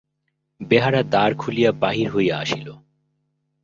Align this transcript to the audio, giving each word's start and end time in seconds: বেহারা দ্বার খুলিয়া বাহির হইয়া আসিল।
বেহারা 0.61 1.01
দ্বার 1.03 1.31
খুলিয়া 1.35 1.71
বাহির 1.71 2.07
হইয়া 2.09 2.35
আসিল। 2.39 2.67